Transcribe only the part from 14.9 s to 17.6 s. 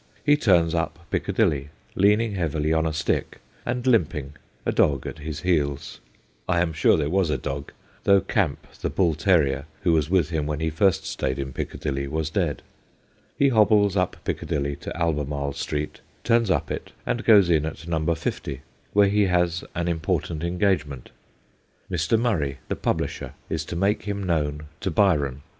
Albemarle Street, turns up it and goes